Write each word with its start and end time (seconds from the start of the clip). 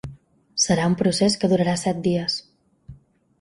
Serà 0.63 0.87
un 0.91 0.95
procés 1.01 1.35
que 1.43 1.51
durarà 1.51 1.77
set 1.83 2.01
dies. 2.09 2.39